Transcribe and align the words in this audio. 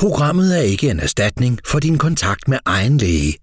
Programmet 0.00 0.58
er 0.58 0.62
ikke 0.62 0.90
en 0.90 1.00
erstatning 1.00 1.58
for 1.66 1.78
din 1.78 1.98
kontakt 1.98 2.48
med 2.48 2.58
egen 2.66 2.98
læge. 2.98 3.34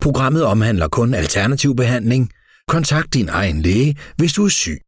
Programmet 0.00 0.44
omhandler 0.44 0.88
kun 0.88 1.14
alternativ 1.14 1.76
behandling. 1.76 2.30
Kontakt 2.68 3.14
din 3.14 3.28
egen 3.28 3.62
læge, 3.62 3.96
hvis 4.16 4.32
du 4.32 4.44
er 4.44 4.48
syg. 4.48 4.78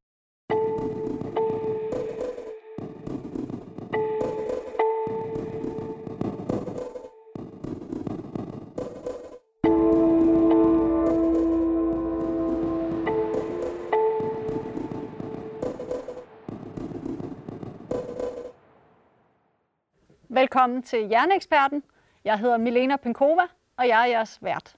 Velkommen 20.65 20.83
til 20.83 21.09
Hjerneeksperten. 21.09 21.83
Jeg 22.25 22.39
hedder 22.39 22.57
Milena 22.57 22.97
Penkova, 22.97 23.43
og 23.77 23.89
jeg 23.89 24.01
er 24.01 24.05
jeres 24.05 24.39
vært. 24.43 24.77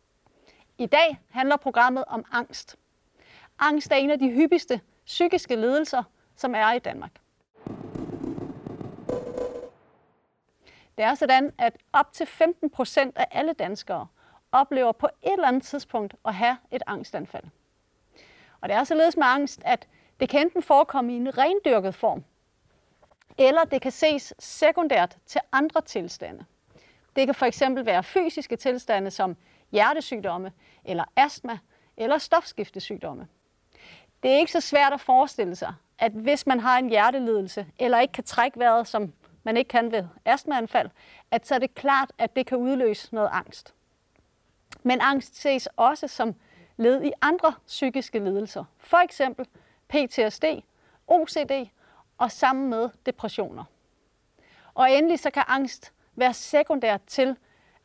I 0.79 0.87
dag 0.87 1.19
handler 1.31 1.57
programmet 1.57 2.05
om 2.07 2.25
angst. 2.33 2.77
Angst 3.59 3.93
er 3.93 3.97
en 3.97 4.11
af 4.11 4.19
de 4.19 4.31
hyppigste 4.31 4.81
psykiske 5.05 5.57
lidelser, 5.57 6.03
som 6.37 6.55
er 6.55 6.73
i 6.73 6.79
Danmark. 6.79 7.11
Det 10.99 11.05
er 11.05 11.15
sådan, 11.15 11.53
at 11.59 11.77
op 11.93 12.13
til 12.13 12.27
15 12.27 12.71
procent 12.71 13.19
af 13.19 13.27
alle 13.31 13.53
danskere 13.53 14.07
oplever 14.53 14.93
på 14.93 15.09
et 15.23 15.33
eller 15.33 15.49
andet 15.49 15.63
tidspunkt 15.63 16.15
at 16.25 16.35
have 16.35 16.57
et 16.71 16.83
angstanfald. 16.87 17.45
Og 18.61 18.69
det 18.69 18.77
er 18.77 18.85
således 18.85 19.17
med 19.17 19.27
angst, 19.27 19.63
at 19.65 19.89
det 20.21 20.29
kan 20.29 20.41
enten 20.41 20.63
forekomme 20.63 21.13
i 21.13 21.17
en 21.17 21.39
rendyrket 21.39 21.95
form, 21.95 22.25
eller 23.39 23.65
det 23.65 23.83
kan 23.83 23.93
ses 23.93 24.35
sekundært 24.39 25.17
til 25.27 25.41
andre 25.53 25.81
tilstande. 25.81 26.45
Det 27.17 27.27
kan 27.27 27.35
for 27.35 27.47
eksempel 27.47 27.87
være 27.87 28.03
fysiske 28.03 28.57
tilstande 28.57 29.11
som 29.11 29.37
hjertesygdomme, 29.73 30.53
eller 30.85 31.05
astma, 31.17 31.59
eller 31.97 32.19
stofskiftesygdomme. 32.19 33.29
Det 34.23 34.31
er 34.31 34.39
ikke 34.39 34.53
så 34.53 34.61
svært 34.61 34.93
at 34.93 35.01
forestille 35.01 35.57
sig, 35.57 35.75
at 35.99 36.13
hvis 36.13 36.47
man 36.47 36.61
har 36.61 36.79
en 36.79 36.89
hjertelidelse, 36.89 37.67
eller 37.79 38.01
ikke 38.01 38.13
kan 38.13 38.25
trække 38.25 38.59
vejret, 38.59 38.89
som 38.89 39.13
man 39.43 39.57
ikke 39.57 39.69
kan 39.69 39.93
ved 39.93 40.05
astmaanfald, 40.25 40.91
at 41.31 41.47
så 41.47 41.55
er 41.55 41.59
det 41.59 41.75
klart, 41.75 42.13
at 42.19 42.37
det 42.37 42.47
kan 42.47 42.59
udløse 42.59 43.15
noget 43.15 43.29
angst. 43.33 43.75
Men 44.83 45.01
angst 45.01 45.37
ses 45.37 45.69
også 45.77 46.09
som 46.09 46.35
led 46.77 47.05
i 47.05 47.13
andre 47.23 47.55
psykiske 47.67 48.19
lidelser. 48.19 48.65
For 48.79 48.97
eksempel 48.97 49.47
PTSD, 49.89 50.45
OCD 51.07 51.71
og 52.19 52.33
sammen 52.33 52.71
med 52.71 52.89
depressioner. 53.07 53.65
Og 54.75 54.93
endelig 54.93 55.19
så 55.19 55.31
kan 55.31 55.43
angst 55.47 55.93
være 56.17 56.35
sekundær 56.35 56.97
til, 57.07 57.37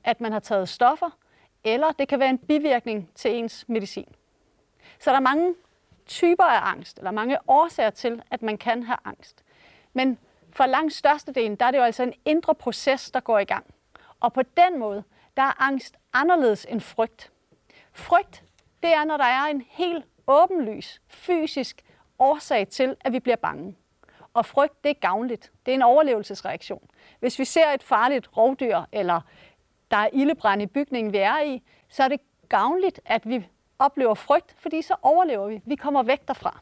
at 0.03 0.21
man 0.21 0.31
har 0.31 0.39
taget 0.39 0.69
stoffer, 0.69 1.09
eller 1.63 1.91
det 1.91 2.07
kan 2.07 2.19
være 2.19 2.29
en 2.29 2.37
bivirkning 2.37 3.09
til 3.15 3.35
ens 3.35 3.65
medicin. 3.67 4.15
Så 4.99 5.09
der 5.09 5.15
er 5.15 5.21
mange 5.21 5.55
typer 6.05 6.43
af 6.43 6.71
angst, 6.71 6.97
eller 6.97 7.11
mange 7.11 7.37
årsager 7.47 7.89
til, 7.89 8.21
at 8.31 8.41
man 8.41 8.57
kan 8.57 8.83
have 8.83 8.97
angst. 9.05 9.43
Men 9.93 10.17
for 10.51 10.65
langt 10.65 10.93
størstedelen, 10.93 11.55
der 11.55 11.65
er 11.65 11.71
det 11.71 11.77
jo 11.77 11.83
altså 11.83 12.03
en 12.03 12.13
indre 12.25 12.55
proces, 12.55 13.11
der 13.11 13.19
går 13.19 13.39
i 13.39 13.43
gang. 13.43 13.65
Og 14.19 14.33
på 14.33 14.41
den 14.41 14.79
måde, 14.79 15.03
der 15.37 15.43
er 15.43 15.61
angst 15.61 15.95
anderledes 16.13 16.65
end 16.69 16.81
frygt. 16.81 17.31
Frygt, 17.93 18.43
det 18.83 18.93
er, 18.93 19.05
når 19.05 19.17
der 19.17 19.25
er 19.25 19.45
en 19.45 19.63
helt 19.69 20.05
åbenlys 20.27 21.01
fysisk 21.07 21.83
årsag 22.19 22.67
til, 22.67 22.95
at 23.01 23.13
vi 23.13 23.19
bliver 23.19 23.35
bange. 23.35 23.75
Og 24.33 24.45
frygt, 24.45 24.83
det 24.83 24.89
er 24.89 24.93
gavnligt. 24.93 25.51
Det 25.65 25.71
er 25.71 25.75
en 25.75 25.81
overlevelsesreaktion. 25.81 26.89
Hvis 27.19 27.39
vi 27.39 27.45
ser 27.45 27.67
et 27.67 27.83
farligt 27.83 28.37
rovdyr, 28.37 28.81
eller 28.91 29.21
der 29.91 29.97
er 29.97 30.09
ildebrand 30.13 30.61
i 30.61 30.65
bygningen, 30.65 31.13
vi 31.13 31.17
er 31.17 31.39
i, 31.39 31.63
så 31.89 32.03
er 32.03 32.07
det 32.07 32.19
gavnligt, 32.49 32.99
at 33.05 33.29
vi 33.29 33.47
oplever 33.79 34.13
frygt, 34.13 34.55
fordi 34.59 34.81
så 34.81 34.95
overlever 35.01 35.47
vi. 35.47 35.61
Vi 35.65 35.75
kommer 35.75 36.03
væk 36.03 36.27
derfra. 36.27 36.59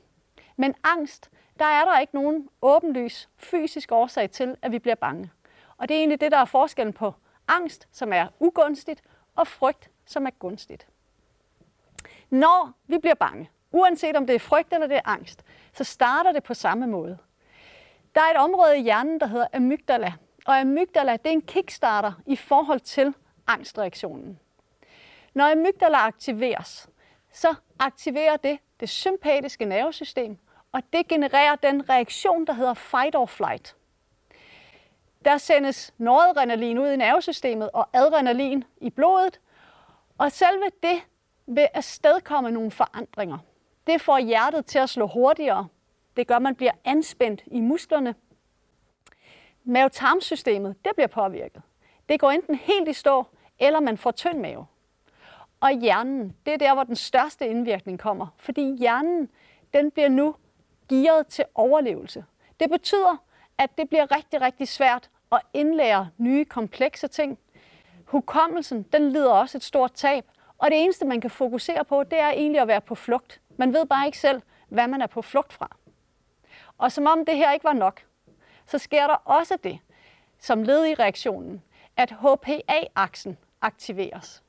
Men 0.56 0.76
angst, 0.84 1.30
der 1.60 1.66
er 1.66 1.86
der 1.86 2.00
ikke 2.00 2.16
nogen 2.16 2.50
åbenlys 2.62 3.30
fysisk 3.38 3.92
årsag 3.92 4.30
til, 4.30 4.56
at 4.62 4.72
vi 4.72 4.80
bliver 4.80 4.96
bange. 4.96 5.32
Og 5.78 5.90
det 5.90 5.96
er 5.96 6.00
egentlig 6.00 6.22
det, 6.22 6.32
der 6.32 6.38
er 6.38 6.46
forskellen 6.46 6.94
på 6.94 7.14
angst, 7.48 7.88
som 7.92 8.14
er 8.14 8.28
ugunstigt, 8.40 9.04
og 9.36 9.48
frygt, 9.48 9.90
som 10.06 10.26
er 10.26 10.30
gunstigt. 10.30 10.88
Når 12.30 12.74
vi 12.88 12.98
bliver 12.98 13.16
bange, 13.16 13.50
uanset 13.72 14.16
om 14.16 14.28
det 14.28 14.36
er 14.36 14.40
frygt 14.40 14.74
eller 14.74 14.88
det 14.88 14.98
er 14.98 15.10
angst, 15.10 15.44
så 15.74 15.84
starter 15.84 16.32
det 16.32 16.44
på 16.44 16.54
samme 16.54 16.88
måde. 16.88 17.18
Der 18.16 18.22
er 18.22 18.32
et 18.32 18.38
område 18.38 18.78
i 18.78 18.82
hjernen, 18.82 19.20
der 19.20 19.28
hedder 19.28 19.48
amygdala. 19.54 20.14
Og 20.46 20.60
amygdala, 20.60 21.12
det 21.12 21.26
er 21.26 21.30
en 21.30 21.42
kickstarter 21.42 22.12
i 22.26 22.36
forhold 22.36 22.80
til 22.80 23.14
angstreaktionen. 23.48 24.40
Når 25.34 25.52
amygdala 25.52 25.98
aktiveres, 25.98 26.90
så 27.34 27.56
aktiverer 27.80 28.38
det 28.38 28.60
det 28.80 28.90
sympatiske 28.90 29.66
nervesystem, 29.66 30.38
og 30.72 30.82
det 30.94 31.08
genererer 31.08 31.56
den 31.56 31.90
reaktion, 31.90 32.48
der 32.48 32.54
hedder 32.54 32.74
fight 32.74 33.16
or 33.16 33.26
flight. 33.26 33.76
Der 35.26 35.38
sendes 35.38 35.94
noradrenalin 35.98 36.78
ud 36.78 36.88
i 36.88 36.96
nervesystemet 36.96 37.70
og 37.74 37.90
adrenalin 37.94 38.64
i 38.82 38.90
blodet, 38.90 39.40
og 40.18 40.32
selve 40.32 40.64
det 40.84 41.02
vil 41.48 41.68
afstedkomme 41.74 42.52
nogle 42.52 42.72
forandringer. 42.72 43.38
Det 43.88 44.02
får 44.02 44.18
hjertet 44.20 44.66
til 44.66 44.80
at 44.80 44.90
slå 44.90 45.08
hurtigere, 45.08 45.68
det 46.20 46.28
gør, 46.28 46.36
at 46.36 46.42
man 46.42 46.56
bliver 46.56 46.72
anspændt 46.86 47.44
i 47.48 47.62
musklerne. 47.62 48.16
Mavetarmsystemet, 49.64 50.76
det 50.86 50.92
bliver 50.96 51.08
påvirket. 51.08 51.62
Det 52.10 52.20
går 52.20 52.32
enten 52.32 52.56
helt 52.56 52.88
i 52.88 52.94
stå, 52.94 53.26
eller 53.60 53.80
man 53.80 53.98
får 53.98 54.12
tynd 54.12 54.40
mave. 54.40 54.66
Og 55.60 55.72
hjernen, 55.72 56.36
det 56.46 56.54
er 56.54 56.58
der, 56.58 56.74
hvor 56.74 56.84
den 56.84 56.96
største 56.96 57.48
indvirkning 57.48 58.00
kommer, 58.00 58.28
fordi 58.38 58.78
hjernen, 58.78 59.30
den 59.74 59.92
bliver 59.92 60.10
nu 60.10 60.36
gearet 60.90 61.28
til 61.28 61.46
overlevelse. 61.56 62.26
Det 62.60 62.70
betyder, 62.70 63.24
at 63.58 63.78
det 63.78 63.90
bliver 63.90 64.16
rigtig, 64.16 64.42
rigtig 64.42 64.68
svært 64.68 65.10
at 65.32 65.42
indlære 65.54 66.10
nye 66.18 66.46
komplekse 66.46 67.08
ting. 67.08 67.40
Hukommelsen, 68.06 68.84
den 68.84 69.12
lider 69.12 69.32
også 69.32 69.58
et 69.58 69.64
stort 69.64 69.94
tab, 69.94 70.26
og 70.58 70.72
det 70.72 70.84
eneste, 70.84 71.06
man 71.06 71.22
kan 71.22 71.30
fokusere 71.30 71.86
på, 71.86 72.04
det 72.04 72.20
er 72.20 72.30
egentlig 72.30 72.62
at 72.62 72.68
være 72.68 72.82
på 72.82 72.96
flugt. 72.96 73.42
Man 73.58 73.74
ved 73.74 73.86
bare 73.86 74.06
ikke 74.06 74.18
selv, 74.18 74.42
hvad 74.70 74.88
man 74.88 75.02
er 75.02 75.08
på 75.08 75.22
flugt 75.22 75.54
fra. 75.54 75.76
Og 76.80 76.92
som 76.92 77.08
om 77.08 77.26
det 77.26 77.38
her 77.38 77.52
ikke 77.52 77.64
var 77.64 77.74
nok, 77.74 78.02
så 78.66 78.78
sker 78.78 79.08
der 79.08 79.16
også 79.16 79.58
det, 79.64 79.80
som 80.40 80.64
led 80.64 80.86
i 80.86 80.94
reaktionen, 80.94 81.64
at 81.98 82.12
HPA-aksen 82.12 83.38
aktiveres. 83.62 84.44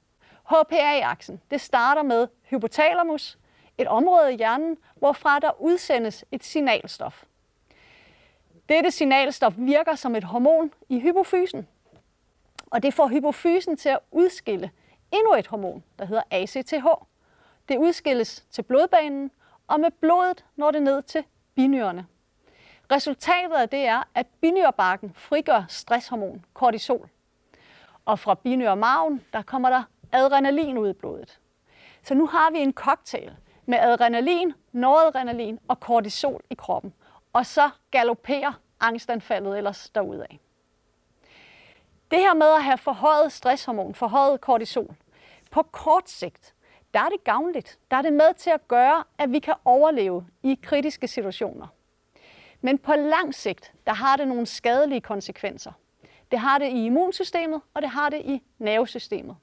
HPA-aksen, 0.45 1.41
det 1.51 1.61
starter 1.61 2.03
med 2.03 2.29
hypotalamus, 2.43 3.39
et 3.79 3.89
område 3.89 4.33
i 4.33 4.37
hjernen, 4.37 4.79
hvorfra 4.95 5.39
der 5.39 5.61
udsendes 5.61 6.25
et 6.33 6.45
signalstof. 6.45 7.25
Dette 8.69 8.91
signalstof 8.91 9.55
virker 9.57 9.95
som 9.95 10.17
et 10.17 10.25
hormon 10.25 10.73
i 10.89 11.01
hypofysen, 11.01 11.69
og 12.67 12.83
det 12.83 12.95
får 12.95 13.09
hypofysen 13.09 13.77
til 13.77 13.89
at 13.89 13.99
udskille 14.11 14.71
endnu 15.13 15.35
et 15.35 15.47
hormon, 15.47 15.85
der 15.99 16.05
hedder 16.05 16.23
ACTH. 16.31 16.87
Det 17.69 17.79
udskilles 17.79 18.45
til 18.51 18.63
blodbanen, 18.63 19.31
og 19.69 19.81
med 19.81 19.91
blodet 19.91 20.45
når 20.57 20.71
det 20.71 20.83
ned 20.83 21.03
til 21.03 21.25
binyrerne. 21.55 22.07
Resultatet 22.91 23.57
af 23.57 23.69
det 23.69 23.87
er, 23.87 24.03
at 24.15 24.27
binyrbarken 24.41 25.13
frigør 25.15 25.65
stresshormon, 25.69 26.45
kortisol. 26.55 27.09
Og 28.05 28.19
fra 28.19 28.35
binyrmarven, 28.35 29.25
der 29.33 29.43
kommer 29.43 29.71
der 29.71 29.83
adrenalin 30.13 30.79
ud 30.79 30.91
i 30.91 30.93
blodet. 30.93 31.41
Så 32.03 32.15
nu 32.15 32.27
har 32.27 32.51
vi 32.51 32.59
en 32.59 32.73
cocktail 32.73 33.37
med 33.67 33.79
adrenalin, 33.79 34.53
noradrenalin 34.73 35.59
og 35.69 35.81
kortisol 35.81 36.43
i 36.51 36.55
kroppen. 36.55 36.95
Og 37.33 37.47
så 37.47 37.71
galopperer 37.91 38.53
angstanfaldet 38.81 39.59
ellers 39.59 39.91
derudad. 39.91 40.39
Det 42.11 42.19
her 42.19 42.35
med 42.35 42.47
at 42.47 42.65
have 42.65 42.79
forhøjet 42.79 43.33
stresshormon, 43.33 43.95
forhøjet 43.95 44.41
kortisol, 44.41 44.95
på 45.51 45.63
kort 45.63 46.11
sigt, 46.11 46.55
der 46.95 47.01
er 47.01 47.09
det 47.09 47.25
gavnligt. 47.25 47.79
Der 47.91 47.97
er 47.97 48.03
det 48.03 48.13
med 48.13 48.35
til 48.35 48.51
at 48.51 48.69
gøre, 48.69 49.05
at 49.19 49.33
vi 49.33 49.39
kan 49.39 49.55
overleve 49.65 50.27
i 50.43 50.59
kritiske 50.63 51.09
situationer. 51.09 51.67
Men 52.61 52.79
på 52.79 52.95
lang 52.95 53.35
sigt, 53.35 53.73
der 53.87 53.93
har 53.93 54.17
det 54.17 54.29
nogle 54.29 54.47
skadelige 54.47 55.01
konsekvenser. 55.01 55.73
Det 56.31 56.39
har 56.39 56.59
det 56.59 56.69
i 56.69 56.85
immunsystemet, 56.85 57.61
og 57.75 57.83
det 57.83 57.91
har 57.91 58.09
det 58.09 58.21
i 58.25 58.43
nervesystemet. 58.59 59.37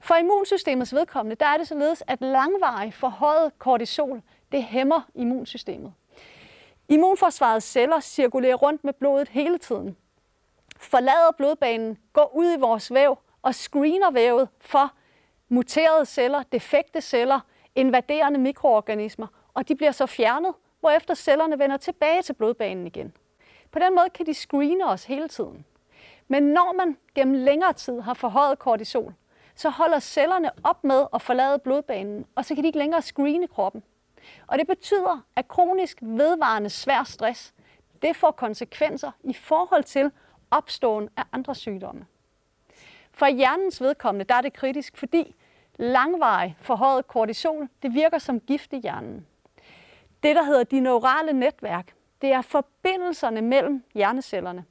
For 0.00 0.14
immunsystemets 0.14 0.94
vedkommende, 0.94 1.36
der 1.36 1.46
er 1.46 1.56
det 1.56 1.68
således, 1.68 2.02
at 2.06 2.20
langvarig 2.20 2.94
forhøjet 2.94 3.58
kortisol, 3.58 4.22
det 4.52 4.62
hæmmer 4.62 5.00
immunsystemet. 5.14 5.92
Immunforsvarets 6.88 7.66
celler 7.66 8.00
cirkulerer 8.00 8.54
rundt 8.54 8.84
med 8.84 8.92
blodet 8.92 9.28
hele 9.28 9.58
tiden. 9.58 9.96
Forlader 10.78 11.30
blodbanen, 11.36 11.98
går 12.12 12.36
ud 12.36 12.52
i 12.56 12.60
vores 12.60 12.94
væv 12.94 13.18
og 13.42 13.54
screener 13.54 14.10
vævet 14.10 14.48
for 14.60 14.92
muterede 15.48 16.06
celler, 16.06 16.42
defekte 16.42 17.00
celler, 17.00 17.40
invaderende 17.74 18.38
mikroorganismer, 18.38 19.26
og 19.54 19.68
de 19.68 19.76
bliver 19.76 19.92
så 19.92 20.06
fjernet, 20.06 20.54
hvorefter 20.86 21.14
cellerne 21.14 21.58
vender 21.58 21.76
tilbage 21.76 22.22
til 22.22 22.32
blodbanen 22.32 22.86
igen. 22.86 23.12
På 23.72 23.78
den 23.78 23.94
måde 23.94 24.10
kan 24.10 24.26
de 24.26 24.34
screene 24.34 24.86
os 24.86 25.04
hele 25.04 25.28
tiden. 25.28 25.64
Men 26.28 26.42
når 26.42 26.74
man 26.76 26.96
gennem 27.14 27.34
længere 27.34 27.72
tid 27.72 28.00
har 28.00 28.14
forhøjet 28.14 28.58
kortisol, 28.58 29.14
så 29.54 29.70
holder 29.70 29.98
cellerne 29.98 30.50
op 30.64 30.84
med 30.84 31.06
at 31.14 31.22
forlade 31.22 31.58
blodbanen, 31.58 32.26
og 32.34 32.44
så 32.44 32.54
kan 32.54 32.64
de 32.64 32.68
ikke 32.68 32.78
længere 32.78 33.02
screene 33.02 33.48
kroppen. 33.48 33.82
Og 34.46 34.58
det 34.58 34.66
betyder, 34.66 35.24
at 35.36 35.48
kronisk 35.48 35.98
vedvarende 36.00 36.70
svær 36.70 37.04
stress, 37.04 37.54
det 38.02 38.16
får 38.16 38.30
konsekvenser 38.30 39.10
i 39.24 39.32
forhold 39.32 39.84
til 39.84 40.10
opståen 40.50 41.08
af 41.16 41.22
andre 41.32 41.54
sygdomme. 41.54 42.06
For 43.12 43.26
hjernens 43.26 43.80
vedkommende, 43.80 44.24
der 44.24 44.34
er 44.34 44.40
det 44.40 44.52
kritisk, 44.52 44.96
fordi 44.96 45.34
langvarig 45.76 46.56
forhøjet 46.60 47.06
kortisol, 47.06 47.68
det 47.82 47.94
virker 47.94 48.18
som 48.18 48.40
gift 48.40 48.72
i 48.72 48.76
hjernen. 48.76 49.26
Det, 50.26 50.36
der 50.36 50.42
hedder 50.42 50.64
de 50.64 50.80
neurale 50.80 51.32
netværk, 51.32 51.94
det 52.22 52.32
er 52.32 52.42
forbindelserne 52.42 53.42
mellem 53.42 53.84
hjernecellerne. 53.94 54.64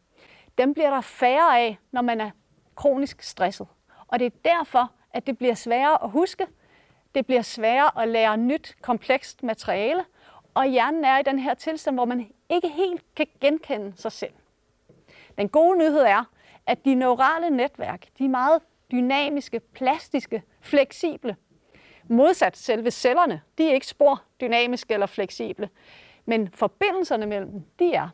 Dem 0.57 0.73
bliver 0.73 0.89
der 0.89 1.01
færre 1.01 1.59
af, 1.59 1.77
når 1.91 2.01
man 2.01 2.21
er 2.21 2.31
kronisk 2.75 3.21
stresset. 3.21 3.67
Og 4.07 4.19
det 4.19 4.25
er 4.25 4.29
derfor, 4.45 4.91
at 5.13 5.27
det 5.27 5.37
bliver 5.37 5.53
sværere 5.53 6.03
at 6.03 6.09
huske, 6.09 6.47
det 7.15 7.25
bliver 7.25 7.41
sværere 7.41 8.01
at 8.01 8.07
lære 8.07 8.37
nyt, 8.37 8.75
komplekst 8.81 9.43
materiale, 9.43 10.05
og 10.53 10.65
hjernen 10.65 11.05
er 11.05 11.19
i 11.19 11.23
den 11.23 11.39
her 11.39 11.53
tilstand, 11.53 11.95
hvor 11.95 12.05
man 12.05 12.31
ikke 12.49 12.69
helt 12.69 13.15
kan 13.15 13.27
genkende 13.41 13.93
sig 13.95 14.11
selv. 14.11 14.33
Den 15.37 15.49
gode 15.49 15.77
nyhed 15.77 16.01
er, 16.01 16.23
at 16.65 16.85
de 16.85 16.95
neurale 16.95 17.49
netværk, 17.49 18.05
de 18.17 18.25
er 18.25 18.29
meget 18.29 18.61
dynamiske, 18.91 19.59
plastiske, 19.59 20.43
fleksible. 20.61 21.35
Modsat 22.07 22.57
selve 22.57 22.91
cellerne, 22.91 23.41
de 23.57 23.69
er 23.69 23.73
ikke 23.73 23.87
spor 23.87 24.23
dynamiske 24.41 24.93
eller 24.93 25.07
fleksible, 25.07 25.69
men 26.25 26.49
forbindelserne 26.53 27.25
mellem 27.25 27.51
dem, 27.51 27.63
de 27.79 27.93
er. 27.93 28.09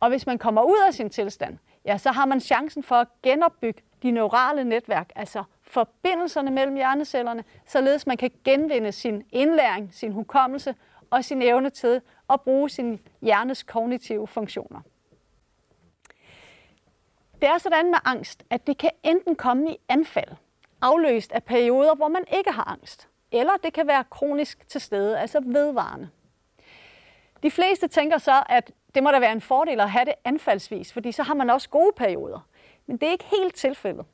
Og 0.00 0.08
hvis 0.08 0.26
man 0.26 0.38
kommer 0.38 0.62
ud 0.62 0.84
af 0.86 0.94
sin 0.94 1.10
tilstand, 1.10 1.58
ja, 1.84 1.98
så 1.98 2.12
har 2.12 2.24
man 2.24 2.40
chancen 2.40 2.82
for 2.82 2.94
at 2.94 3.08
genopbygge 3.22 3.82
de 4.02 4.10
neurale 4.10 4.64
netværk, 4.64 5.10
altså 5.16 5.44
forbindelserne 5.62 6.50
mellem 6.50 6.76
hjernecellerne, 6.76 7.44
således 7.66 8.06
man 8.06 8.16
kan 8.16 8.30
genvinde 8.44 8.92
sin 8.92 9.24
indlæring, 9.32 9.94
sin 9.94 10.12
hukommelse 10.12 10.74
og 11.10 11.24
sin 11.24 11.42
evne 11.42 11.70
til 11.70 12.00
at 12.30 12.40
bruge 12.40 12.70
sin 12.70 13.00
hjernes 13.22 13.62
kognitive 13.62 14.26
funktioner. 14.26 14.80
Det 17.40 17.48
er 17.48 17.58
sådan 17.58 17.90
med 17.90 17.98
angst, 18.04 18.44
at 18.50 18.66
det 18.66 18.78
kan 18.78 18.90
enten 19.02 19.36
komme 19.36 19.70
i 19.70 19.76
anfald, 19.88 20.30
afløst 20.80 21.32
af 21.32 21.44
perioder, 21.44 21.94
hvor 21.94 22.08
man 22.08 22.24
ikke 22.36 22.50
har 22.50 22.64
angst, 22.64 23.08
eller 23.32 23.52
det 23.62 23.72
kan 23.72 23.86
være 23.86 24.04
kronisk 24.10 24.68
til 24.68 24.80
stede, 24.80 25.18
altså 25.18 25.40
vedvarende. 25.40 26.08
De 27.42 27.50
fleste 27.50 27.88
tænker 27.88 28.18
så, 28.18 28.42
at 28.48 28.72
det 28.94 29.02
må 29.02 29.10
da 29.10 29.18
være 29.18 29.32
en 29.32 29.40
fordel 29.40 29.80
at 29.80 29.90
have 29.90 30.04
det 30.04 30.14
anfaldsvis, 30.24 30.92
fordi 30.92 31.12
så 31.12 31.22
har 31.22 31.34
man 31.34 31.50
også 31.50 31.68
gode 31.68 31.92
perioder. 31.96 32.40
Men 32.86 32.96
det 32.96 33.06
er 33.06 33.12
ikke 33.12 33.36
helt 33.40 33.54
tilfældet. 33.54 34.06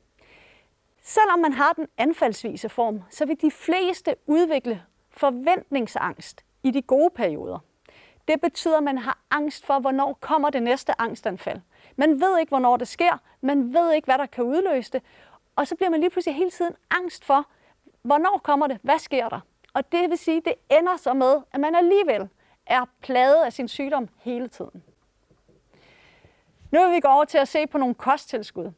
Selvom 1.01 1.39
man 1.39 1.53
har 1.53 1.73
den 1.73 1.87
anfaldsvise 1.97 2.69
form, 2.69 3.03
så 3.09 3.25
vil 3.25 3.41
de 3.41 3.51
fleste 3.51 4.15
udvikle 4.27 4.83
forventningsangst 5.09 6.43
i 6.63 6.71
de 6.71 6.81
gode 6.81 7.09
perioder. 7.15 7.59
Det 8.27 8.41
betyder, 8.41 8.77
at 8.77 8.83
man 8.83 8.97
har 8.97 9.19
angst 9.31 9.65
for, 9.65 9.79
hvornår 9.79 10.17
kommer 10.21 10.49
det 10.49 10.63
næste 10.63 11.01
angstanfald. 11.01 11.61
Man 11.95 12.21
ved 12.21 12.39
ikke, 12.39 12.49
hvornår 12.49 12.77
det 12.77 12.87
sker. 12.87 13.17
Man 13.41 13.73
ved 13.73 13.93
ikke, 13.93 14.05
hvad 14.05 14.17
der 14.17 14.25
kan 14.25 14.43
udløse 14.43 14.91
det. 14.91 15.01
Og 15.55 15.67
så 15.67 15.75
bliver 15.75 15.89
man 15.89 15.99
lige 15.99 16.09
pludselig 16.09 16.35
hele 16.35 16.51
tiden 16.51 16.75
angst 16.89 17.25
for, 17.25 17.47
hvornår 18.03 18.41
kommer 18.43 18.67
det? 18.67 18.79
Hvad 18.81 18.99
sker 18.99 19.29
der? 19.29 19.39
Og 19.73 19.91
det 19.91 20.09
vil 20.09 20.17
sige, 20.17 20.37
at 20.37 20.45
det 20.45 20.77
ender 20.77 20.97
så 20.97 21.13
med, 21.13 21.41
at 21.51 21.59
man 21.59 21.75
alligevel 21.75 22.29
er 22.65 22.85
plaget 23.01 23.43
af 23.43 23.53
sin 23.53 23.67
sygdom 23.67 24.09
hele 24.17 24.47
tiden. 24.47 24.83
Nu 26.71 26.85
vil 26.85 26.95
vi 26.95 26.99
gå 26.99 27.07
over 27.07 27.25
til 27.25 27.37
at 27.37 27.47
se 27.47 27.67
på 27.67 27.77
nogle 27.77 27.95
kosttilskud, 27.95 28.71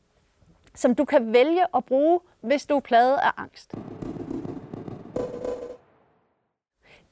som 0.74 0.96
du 0.96 1.06
kan 1.06 1.34
vælge 1.34 1.66
at 1.76 1.86
bruge, 1.86 2.20
hvis 2.42 2.66
du 2.66 2.76
er 2.76 2.80
plaget 2.80 3.18
af 3.18 3.32
angst. 3.38 3.76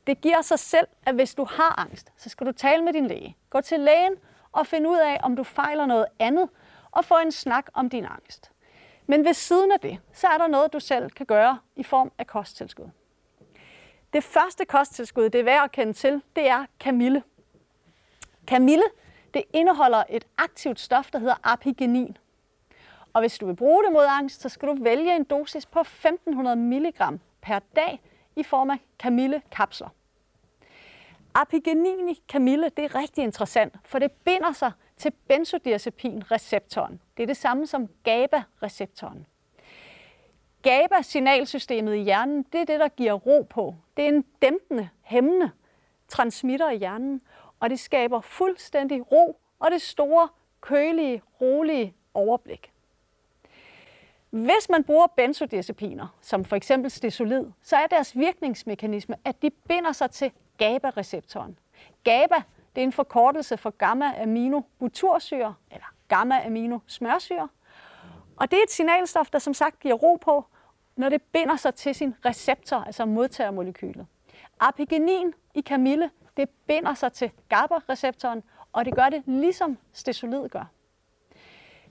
Det 0.08 0.22
giver 0.22 0.42
sig 0.42 0.60
selv, 0.60 0.88
at 1.06 1.16
hvis 1.16 1.36
du 1.36 1.46
har 1.46 1.80
angst, 1.80 2.14
så 2.18 2.30
skal 2.30 2.48
du 2.48 2.52
tale 2.52 2.84
med 2.84 2.94
din 2.94 3.08
læge. 3.08 3.38
Gå 3.50 3.62
til 3.62 3.80
lægen 3.80 4.14
og 4.52 4.68
finde 4.68 4.90
ud 4.90 4.98
af, 4.98 5.20
om 5.24 5.36
du 5.36 5.44
fejler 5.44 5.86
noget 5.86 6.06
andet, 6.20 6.50
og 6.92 7.06
få 7.06 7.16
en 7.18 7.32
snak 7.32 7.66
om 7.74 7.90
din 7.90 8.06
angst. 8.06 8.53
Men 9.08 9.26
ved 9.26 9.34
siden 9.34 9.72
af 9.72 9.80
det, 9.80 10.00
så 10.14 10.28
er 10.28 10.38
der 10.38 10.48
noget, 10.48 10.74
du 10.74 10.80
selv 10.80 11.10
kan 11.10 11.26
gøre 11.26 11.60
i 11.76 11.84
form 11.84 12.12
af 12.18 12.28
kosttilskud. 12.28 12.90
Det 14.14 14.24
første 14.24 14.66
kosttilskud, 14.66 15.30
det 15.30 15.40
er 15.40 15.44
værd 15.44 15.64
at 15.64 15.72
kende 15.72 15.94
til, 15.94 16.22
det 16.36 16.50
er 16.50 16.66
kamille. 16.80 17.24
Kamille, 18.48 18.84
det 19.34 19.44
indeholder 19.54 20.04
et 20.10 20.28
aktivt 20.38 20.80
stof, 20.80 21.12
der 21.12 21.20
hedder 21.20 21.36
apigenin. 21.44 22.18
Og 23.14 23.22
hvis 23.22 23.38
du 23.38 23.46
vil 23.46 23.56
bruge 23.56 23.84
det 23.84 23.92
mod 23.94 24.06
angst, 24.10 24.42
så 24.42 24.50
skal 24.50 24.68
du 24.68 24.84
vælge 24.84 25.16
en 25.16 25.24
dosis 25.24 25.66
på 25.66 25.80
1500 25.80 26.56
mg 26.56 27.20
per 27.42 27.60
dag 27.76 28.02
i 28.36 28.44
form 28.44 28.70
af 28.70 28.78
kamillekapsler. 29.00 29.90
Apigenin 31.34 32.10
i 32.10 32.24
kamille, 32.30 32.70
det 32.78 32.86
er 32.86 32.96
rigtig 32.96 33.24
interessant, 33.24 33.76
for 33.86 34.00
det 34.00 34.12
binder 34.12 34.52
sig 34.52 34.72
til 34.98 35.12
benzodiazepinreceptoren. 35.28 37.02
Det 37.18 37.24
er 37.24 37.28
det 37.28 37.38
samme 37.38 37.68
som 37.68 37.90
GABA-receptoren. 38.04 39.26
GABA-signalsystemet 40.62 41.96
i 41.96 42.00
hjernen, 42.04 42.46
det 42.54 42.62
er 42.62 42.66
det, 42.66 42.80
der 42.80 42.88
giver 42.88 43.14
ro 43.14 43.48
på. 43.50 43.76
Det 43.98 44.06
er 44.06 44.10
en 44.10 44.26
dæmpende, 44.42 44.90
hæmmende 45.02 45.52
transmitter 46.08 46.70
i 46.70 46.78
hjernen, 46.78 47.22
og 47.60 47.70
det 47.70 47.80
skaber 47.80 48.22
fuldstændig 48.22 49.12
ro 49.12 49.40
og 49.60 49.72
det 49.72 49.82
store, 49.82 50.30
kølige, 50.62 51.22
rolige 51.42 51.94
overblik. 52.14 52.72
Hvis 54.30 54.70
man 54.70 54.84
bruger 54.84 55.08
benzodiazepiner, 55.08 56.08
som 56.22 56.46
for 56.46 56.56
eksempel 56.56 56.92
stesolid, 56.92 57.46
så 57.62 57.76
er 57.76 57.88
deres 57.88 58.18
virkningsmekanisme, 58.18 59.16
at 59.26 59.42
de 59.42 59.50
binder 59.50 59.92
sig 59.92 60.12
til 60.12 60.32
GABA-receptoren. 60.58 61.60
GABA 62.04 62.42
det 62.76 62.82
er 62.82 62.86
en 62.86 62.92
forkortelse 62.92 63.58
for 63.58 63.70
gamma-aminobutursyre, 63.70 65.54
eller 65.72 65.86
gamma-aminosmørsyre. 66.08 67.50
Og 68.38 68.52
det 68.52 68.60
er 68.60 68.64
et 68.64 68.72
signalstof, 68.72 69.30
der 69.30 69.40
som 69.40 69.54
sagt 69.54 69.80
giver 69.80 69.96
ro 69.96 70.16
på, 70.16 70.46
når 70.96 71.10
det 71.10 71.22
binder 71.22 71.56
sig 71.56 71.76
til 71.76 71.96
sin 71.96 72.16
receptor, 72.26 72.78
altså 72.78 73.06
modtagermolekylet. 73.06 74.06
Apigenin 74.60 75.34
i 75.54 75.62
kamille, 75.62 76.10
det 76.38 76.50
binder 76.50 76.94
sig 76.94 77.14
til 77.14 77.32
GABA-receptoren, 77.50 78.44
og 78.72 78.86
det 78.86 78.96
gør 78.96 79.10
det 79.10 79.24
ligesom 79.26 79.78
stesolid 79.94 80.50
gør. 80.50 80.66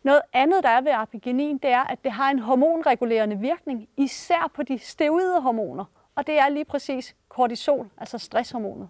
Noget 0.03 0.23
andet, 0.33 0.63
der 0.63 0.69
er 0.69 0.81
ved 0.81 0.93
apigenin, 0.93 1.59
det 1.59 1.71
er, 1.71 1.85
at 1.85 2.05
det 2.05 2.13
har 2.13 2.31
en 2.31 2.39
hormonregulerende 2.39 3.39
virkning, 3.39 3.89
især 3.97 4.51
på 4.55 4.63
de 4.63 4.79
steroide 4.79 5.41
hormoner, 5.41 5.85
og 6.15 6.27
det 6.27 6.39
er 6.39 6.49
lige 6.49 6.65
præcis 6.65 7.17
kortisol, 7.29 7.91
altså 7.99 8.19
stresshormonet. 8.19 8.89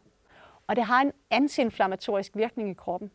Og 0.66 0.76
det 0.76 0.84
har 0.84 1.00
en 1.00 1.12
antiinflammatorisk 1.30 2.36
virkning 2.36 2.70
i 2.70 2.74
kroppen. 2.74 3.10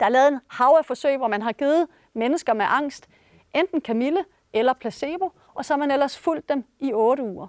Der 0.00 0.06
er 0.06 0.10
lavet 0.10 0.28
en 0.28 0.40
hav 0.48 0.76
af 0.78 0.84
forsøg, 0.84 1.16
hvor 1.16 1.28
man 1.28 1.42
har 1.42 1.52
givet 1.52 1.86
mennesker 2.14 2.52
med 2.52 2.66
angst 2.68 3.08
enten 3.54 3.80
kamille 3.80 4.24
eller 4.52 4.72
placebo, 4.72 5.32
og 5.54 5.64
så 5.64 5.72
har 5.72 5.78
man 5.78 5.90
ellers 5.90 6.18
fulgt 6.18 6.48
dem 6.48 6.64
i 6.80 6.92
8 6.92 7.22
uger. 7.22 7.46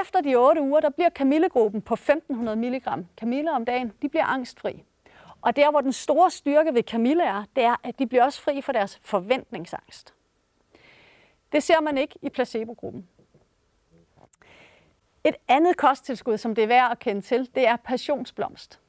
Efter 0.00 0.20
de 0.20 0.36
8 0.36 0.62
uger, 0.62 0.80
der 0.80 0.90
bliver 0.90 1.08
kamillegruppen 1.08 1.82
på 1.82 1.94
1500 1.94 2.56
mg 2.56 2.82
kamille 3.16 3.52
om 3.52 3.64
dagen, 3.64 3.92
de 4.02 4.08
bliver 4.08 4.24
angstfri. 4.24 4.84
Og 5.40 5.56
der, 5.56 5.70
hvor 5.70 5.80
den 5.80 5.92
store 5.92 6.30
styrke 6.30 6.74
ved 6.74 6.82
kamille 6.82 7.24
er, 7.24 7.44
det 7.56 7.64
er, 7.64 7.76
at 7.82 7.98
de 7.98 8.06
bliver 8.06 8.24
også 8.24 8.42
fri 8.42 8.60
for 8.60 8.72
deres 8.72 8.98
forventningsangst. 9.02 10.14
Det 11.52 11.62
ser 11.62 11.80
man 11.80 11.98
ikke 11.98 12.18
i 12.22 12.28
placebogruppen. 12.28 13.08
Et 15.24 15.34
andet 15.48 15.76
kosttilskud, 15.76 16.38
som 16.38 16.54
det 16.54 16.64
er 16.64 16.68
værd 16.68 16.90
at 16.90 16.98
kende 16.98 17.20
til, 17.20 17.50
det 17.54 17.66
er 17.66 17.76
passionsblomst. 17.76 18.80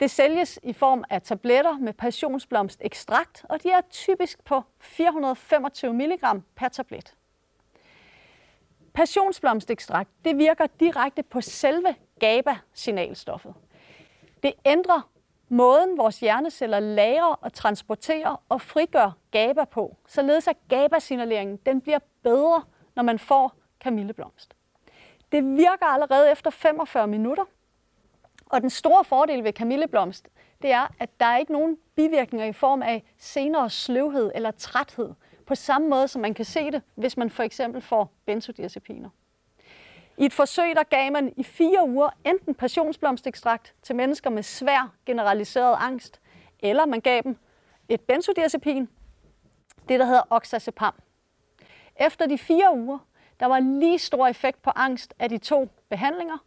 Det 0.00 0.10
sælges 0.10 0.58
i 0.62 0.72
form 0.72 1.04
af 1.10 1.22
tabletter 1.22 1.78
med 1.78 1.92
passionsblomst 1.92 2.80
ekstrakt, 2.84 3.44
og 3.48 3.62
de 3.62 3.70
er 3.70 3.80
typisk 3.90 4.44
på 4.44 4.62
425 4.80 5.94
mg 5.94 6.20
per 6.56 6.68
tablet. 6.68 7.14
Passionsblomstekstrakt 8.94 10.10
det 10.24 10.38
virker 10.38 10.66
direkte 10.80 11.22
på 11.22 11.40
selve 11.40 11.94
GABA-signalstoffet. 12.20 13.54
Det 14.42 14.52
ændrer 14.64 15.10
måden, 15.48 15.98
vores 15.98 16.20
hjerneceller 16.20 16.80
lagrer 16.80 17.34
og 17.40 17.52
transporterer 17.52 18.42
og 18.48 18.60
frigør 18.60 19.10
GABA 19.30 19.64
på, 19.64 19.96
således 20.08 20.48
at 20.48 20.56
GABA-signaleringen 20.68 21.56
den 21.56 21.80
bliver 21.80 21.98
bedre, 22.22 22.62
når 22.94 23.02
man 23.02 23.18
får 23.18 23.52
kamilleblomst. 23.80 24.55
Det 25.32 25.44
virker 25.44 25.86
allerede 25.86 26.30
efter 26.30 26.50
45 26.50 27.06
minutter, 27.06 27.44
og 28.46 28.60
den 28.60 28.70
store 28.70 29.04
fordel 29.04 29.44
ved 29.44 29.52
kamilleblomst, 29.52 30.28
det 30.62 30.72
er, 30.72 30.94
at 30.98 31.20
der 31.20 31.26
er 31.26 31.38
ikke 31.38 31.52
nogen 31.52 31.78
bivirkninger 31.94 32.46
i 32.46 32.52
form 32.52 32.82
af 32.82 33.04
senere 33.18 33.70
sløvhed 33.70 34.32
eller 34.34 34.50
træthed, 34.50 35.14
på 35.46 35.54
samme 35.54 35.88
måde 35.88 36.08
som 36.08 36.22
man 36.22 36.34
kan 36.34 36.44
se 36.44 36.70
det, 36.70 36.82
hvis 36.94 37.16
man 37.16 37.30
for 37.30 37.42
eksempel 37.42 37.82
får 37.82 38.10
benzodiazepiner. 38.26 39.10
I 40.18 40.24
et 40.24 40.32
forsøg 40.32 40.76
der 40.76 40.82
gav 40.82 41.12
man 41.12 41.32
i 41.36 41.42
fire 41.42 41.88
uger 41.88 42.10
enten 42.24 42.54
passionsblomstekstrakt 42.54 43.74
til 43.82 43.96
mennesker 43.96 44.30
med 44.30 44.42
svær 44.42 44.92
generaliseret 45.06 45.76
angst, 45.80 46.20
eller 46.60 46.86
man 46.86 47.00
gav 47.00 47.22
dem 47.22 47.36
et 47.88 48.00
benzodiazepin, 48.00 48.88
det 49.88 50.00
der 50.00 50.06
hedder 50.06 50.22
oxazepam. 50.30 50.94
Efter 52.00 52.26
de 52.26 52.38
fire 52.38 52.74
uger, 52.74 52.98
der 53.40 53.46
var 53.46 53.60
lige 53.60 53.98
stor 53.98 54.26
effekt 54.26 54.62
på 54.62 54.70
angst 54.74 55.14
af 55.18 55.28
de 55.28 55.38
to 55.38 55.68
behandlinger, 55.88 56.38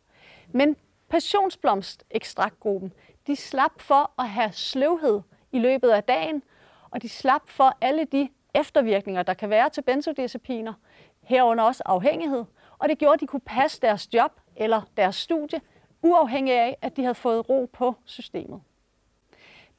men 0.51 0.75
passionsblomstekstraktgruppen, 1.09 2.93
de 3.27 3.35
slap 3.35 3.81
for 3.81 4.11
at 4.19 4.29
have 4.29 4.51
sløvhed 4.51 5.21
i 5.51 5.59
løbet 5.59 5.89
af 5.89 6.03
dagen, 6.03 6.43
og 6.91 7.01
de 7.01 7.09
slap 7.09 7.41
for 7.45 7.77
alle 7.81 8.05
de 8.05 8.29
eftervirkninger, 8.53 9.23
der 9.23 9.33
kan 9.33 9.49
være 9.49 9.69
til 9.69 9.81
benzodiazepiner, 9.81 10.73
herunder 11.21 11.63
også 11.63 11.83
afhængighed, 11.85 12.45
og 12.79 12.89
det 12.89 12.97
gjorde, 12.97 13.13
at 13.13 13.19
de 13.19 13.27
kunne 13.27 13.39
passe 13.39 13.81
deres 13.81 14.13
job 14.13 14.31
eller 14.55 14.81
deres 14.97 15.15
studie, 15.15 15.61
uafhængig 16.01 16.53
af, 16.53 16.77
at 16.81 16.97
de 16.97 17.01
havde 17.01 17.15
fået 17.15 17.49
ro 17.49 17.69
på 17.73 17.95
systemet. 18.05 18.61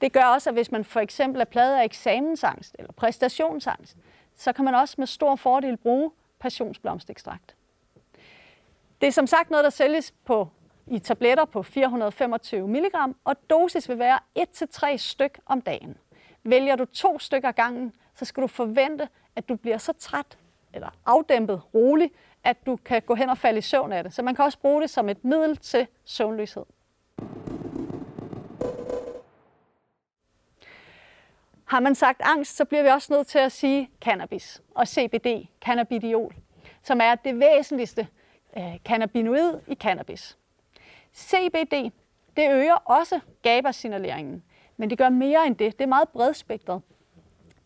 Det 0.01 0.13
gør 0.13 0.25
også, 0.25 0.51
at 0.51 0.55
hvis 0.55 0.71
man 0.71 0.85
for 0.85 1.01
eksempel 1.01 1.41
er 1.41 1.45
pladet 1.45 1.77
af 1.77 1.85
eksamensangst 1.85 2.77
eller 2.79 2.93
præstationsangst, 2.93 3.97
så 4.35 4.53
kan 4.53 4.65
man 4.65 4.75
også 4.75 4.95
med 4.99 5.07
stor 5.07 5.37
fordel 5.37 5.77
bruge 5.77 6.11
passionsblomstekstrakt. 6.41 7.57
Det 9.01 9.07
er 9.07 9.13
som 9.13 9.27
sagt 9.27 9.51
noget, 9.51 9.65
der 9.65 9.71
sælges 9.71 10.15
på, 10.25 10.49
i 10.87 10.99
tabletter 10.99 11.45
på 11.45 11.63
425 11.63 12.69
mg, 12.69 12.95
og 13.25 13.37
dosis 13.51 13.89
vil 13.89 13.99
være 13.99 14.19
1-3 14.39 14.97
styk 14.97 15.41
om 15.47 15.61
dagen. 15.61 15.97
Vælger 16.43 16.77
du 16.77 16.85
to 16.85 17.19
stykker 17.19 17.53
gangen, 17.53 17.93
så 18.15 18.25
skal 18.25 18.43
du 18.43 18.47
forvente, 18.47 19.09
at 19.37 19.49
du 19.49 19.57
bliver 19.57 19.79
så 19.79 19.93
træt 19.93 20.39
eller 20.73 20.89
afdæmpet, 21.07 21.63
rolig, 21.75 22.11
at 22.45 22.67
du 22.67 22.77
kan 22.77 23.03
gå 23.03 23.15
hen 23.15 23.29
og 23.29 23.39
falde 23.39 23.59
i 23.59 23.63
søvn 23.63 23.93
af 23.93 24.05
det. 24.05 24.15
Så 24.15 24.23
man 24.23 24.35
kan 24.35 24.45
også 24.45 24.59
bruge 24.59 24.83
det 24.83 24.91
som 24.91 25.09
et 25.09 25.25
middel 25.25 25.57
til 25.57 25.87
søvnløshed. 26.05 26.63
Har 31.71 31.81
man 31.81 31.95
sagt 31.95 32.21
angst, 32.25 32.57
så 32.57 32.65
bliver 32.65 32.83
vi 32.83 32.89
også 32.89 33.13
nødt 33.13 33.27
til 33.27 33.39
at 33.39 33.53
sige 33.53 33.91
cannabis 34.01 34.63
og 34.75 34.89
CBD, 34.89 35.47
cannabidiol, 35.65 36.35
som 36.83 37.01
er 37.03 37.15
det 37.15 37.41
væsentligste 37.41 38.09
øh, 38.57 38.79
cannabinoid 38.85 39.61
i 39.67 39.75
cannabis. 39.75 40.39
CBD, 41.17 41.91
det 42.37 42.51
øger 42.51 42.75
også 42.75 43.21
GABA-signaleringen, 43.43 44.43
men 44.77 44.91
det 44.91 44.99
gør 44.99 45.09
mere 45.09 45.47
end 45.47 45.57
det. 45.57 45.79
Det 45.79 45.85
er 45.85 45.89
meget 45.89 46.09
bredspektret. 46.09 46.83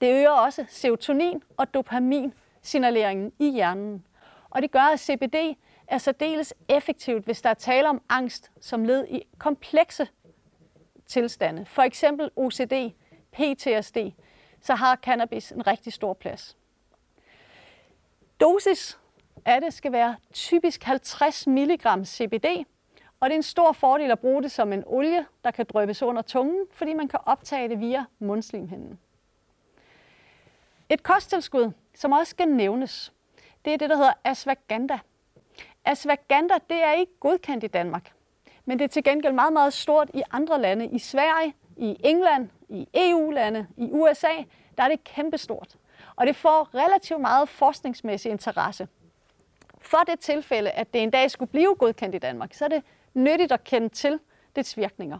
Det 0.00 0.12
øger 0.12 0.30
også 0.30 0.64
serotonin 0.68 1.42
og 1.56 1.74
dopamin-signaleringen 1.74 3.32
i 3.38 3.50
hjernen. 3.50 4.06
Og 4.50 4.62
det 4.62 4.70
gør, 4.70 4.92
at 4.92 5.00
CBD 5.00 5.56
er 5.86 5.98
særdeles 5.98 6.54
effektivt, 6.68 7.24
hvis 7.24 7.42
der 7.42 7.50
er 7.50 7.54
tale 7.54 7.88
om 7.88 8.02
angst 8.08 8.50
som 8.60 8.84
led 8.84 9.06
i 9.10 9.22
komplekse 9.38 10.08
tilstande. 11.06 11.66
For 11.66 11.82
eksempel 11.82 12.30
OCD, 12.36 12.92
PTSD, 13.34 13.96
så 14.60 14.74
har 14.74 14.96
cannabis 14.96 15.52
en 15.52 15.66
rigtig 15.66 15.92
stor 15.92 16.12
plads. 16.12 16.56
Dosis 18.40 18.98
af 19.44 19.60
det 19.60 19.74
skal 19.74 19.92
være 19.92 20.16
typisk 20.32 20.82
50 20.82 21.46
mg 21.46 22.06
CBD, 22.06 22.64
og 23.20 23.30
det 23.30 23.34
er 23.34 23.38
en 23.38 23.42
stor 23.42 23.72
fordel 23.72 24.10
at 24.10 24.18
bruge 24.18 24.42
det 24.42 24.52
som 24.52 24.72
en 24.72 24.82
olie, 24.86 25.26
der 25.44 25.50
kan 25.50 25.66
drøbes 25.68 26.02
under 26.02 26.22
tungen, 26.22 26.66
fordi 26.72 26.92
man 26.92 27.08
kan 27.08 27.20
optage 27.26 27.68
det 27.68 27.80
via 27.80 28.04
mundslimhinden. 28.18 28.98
Et 30.88 31.02
kosttilskud, 31.02 31.72
som 31.94 32.12
også 32.12 32.30
skal 32.30 32.48
nævnes, 32.48 33.12
det 33.64 33.72
er 33.72 33.76
det, 33.76 33.90
der 33.90 33.96
hedder 33.96 34.12
ashwagandha. 34.24 34.96
Ashwagandha, 35.84 36.54
det 36.70 36.82
er 36.84 36.92
ikke 36.92 37.12
godkendt 37.20 37.64
i 37.64 37.66
Danmark, 37.66 38.12
men 38.64 38.78
det 38.78 38.84
er 38.84 38.88
til 38.88 39.04
gengæld 39.04 39.32
meget, 39.32 39.52
meget 39.52 39.72
stort 39.72 40.10
i 40.14 40.22
andre 40.30 40.60
lande. 40.60 40.86
I 40.86 40.98
Sverige, 40.98 41.54
i 41.76 41.96
England, 42.04 42.48
i 42.74 42.88
EU-lande, 42.94 43.66
i 43.76 43.90
USA, 43.92 44.32
der 44.76 44.82
er 44.82 44.88
det 44.88 45.04
kæmpestort. 45.04 45.76
Og 46.16 46.26
det 46.26 46.36
får 46.36 46.74
relativt 46.74 47.20
meget 47.20 47.48
forskningsmæssig 47.48 48.30
interesse. 48.30 48.88
For 49.80 49.98
det 49.98 50.20
tilfælde, 50.20 50.70
at 50.70 50.94
det 50.94 51.02
en 51.02 51.10
dag 51.10 51.30
skulle 51.30 51.50
blive 51.50 51.74
godkendt 51.78 52.14
i 52.14 52.18
Danmark, 52.18 52.54
så 52.54 52.64
er 52.64 52.68
det 52.68 52.82
nyttigt 53.14 53.52
at 53.52 53.64
kende 53.64 53.88
til 53.88 54.20
dets 54.56 54.76
virkninger. 54.76 55.18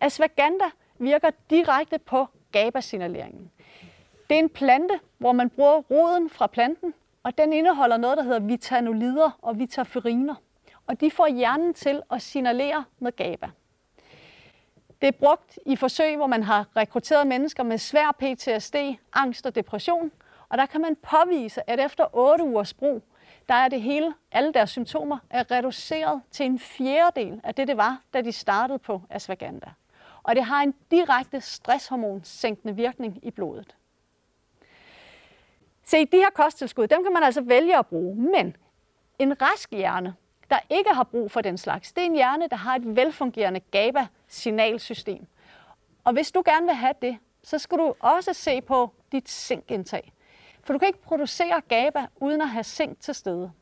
Ashwagandha 0.00 0.66
virker 0.98 1.30
direkte 1.50 1.98
på 1.98 2.26
GABA-signaleringen. 2.52 3.50
Det 4.30 4.34
er 4.34 4.38
en 4.38 4.48
plante, 4.48 5.00
hvor 5.18 5.32
man 5.32 5.50
bruger 5.50 5.78
roden 5.80 6.30
fra 6.30 6.46
planten, 6.46 6.94
og 7.22 7.38
den 7.38 7.52
indeholder 7.52 7.96
noget, 7.96 8.16
der 8.16 8.22
hedder 8.22 8.40
vitanolider 8.40 9.38
og 9.42 9.58
vitaferiner. 9.58 10.34
Og 10.86 11.00
de 11.00 11.10
får 11.10 11.26
hjernen 11.26 11.74
til 11.74 12.02
at 12.10 12.22
signalere 12.22 12.84
med 12.98 13.12
GABA. 13.16 13.50
Det 15.00 15.08
er 15.08 15.12
brugt 15.12 15.58
i 15.66 15.76
forsøg, 15.76 16.16
hvor 16.16 16.26
man 16.26 16.42
har 16.42 16.66
rekrutteret 16.76 17.26
mennesker 17.26 17.62
med 17.62 17.78
svær 17.78 18.12
PTSD, 18.18 18.76
angst 19.12 19.46
og 19.46 19.54
depression, 19.54 20.12
og 20.48 20.58
der 20.58 20.66
kan 20.66 20.80
man 20.80 20.96
påvise, 20.96 21.70
at 21.70 21.80
efter 21.80 22.16
8 22.16 22.44
ugers 22.44 22.74
brug, 22.74 23.02
der 23.48 23.54
er 23.54 23.68
det 23.68 23.82
hele, 23.82 24.14
alle 24.32 24.52
deres 24.52 24.70
symptomer, 24.70 25.18
er 25.30 25.50
reduceret 25.50 26.22
til 26.30 26.46
en 26.46 26.58
fjerdedel 26.58 27.40
af 27.44 27.54
det, 27.54 27.68
det 27.68 27.76
var, 27.76 28.00
da 28.14 28.20
de 28.20 28.32
startede 28.32 28.78
på 28.78 29.02
ashwagandha. 29.10 29.70
Og 30.22 30.36
det 30.36 30.44
har 30.44 30.62
en 30.62 30.74
direkte 30.90 31.40
stresshormonsænkende 31.40 32.76
virkning 32.76 33.18
i 33.22 33.30
blodet. 33.30 33.76
Se, 35.84 36.04
de 36.04 36.16
her 36.16 36.30
kosttilskud, 36.34 36.86
dem 36.86 37.02
kan 37.02 37.12
man 37.12 37.22
altså 37.22 37.40
vælge 37.40 37.78
at 37.78 37.86
bruge, 37.86 38.16
men 38.16 38.56
en 39.18 39.42
rask 39.42 39.70
hjerne, 39.70 40.14
der 40.50 40.58
ikke 40.70 40.90
har 40.90 41.04
brug 41.04 41.30
for 41.30 41.40
den 41.40 41.58
slags, 41.58 41.92
det 41.92 42.00
er 42.00 42.06
en 42.06 42.14
hjerne, 42.14 42.48
der 42.48 42.56
har 42.56 42.76
et 42.76 42.96
velfungerende 42.96 43.60
GABA 43.60 44.06
signalsystem. 44.34 45.26
Og 46.04 46.12
hvis 46.12 46.32
du 46.32 46.42
gerne 46.44 46.66
vil 46.66 46.74
have 46.74 46.94
det, 47.02 47.18
så 47.42 47.58
skal 47.58 47.78
du 47.78 47.94
også 48.00 48.32
se 48.32 48.60
på 48.60 48.90
dit 49.12 49.30
zinkindtag. 49.30 50.12
For 50.62 50.72
du 50.72 50.78
kan 50.78 50.88
ikke 50.88 51.02
producere 51.02 51.60
GABA 51.68 52.06
uden 52.16 52.40
at 52.40 52.48
have 52.48 52.64
zink 52.64 53.00
til 53.00 53.14
stede. 53.14 53.52